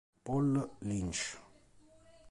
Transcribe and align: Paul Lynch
Paul 0.25 0.57
Lynch 0.89 1.37